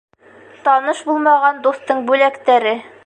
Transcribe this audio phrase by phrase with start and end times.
[0.67, 2.75] Таныш булмаған дуҫтың бүләктәре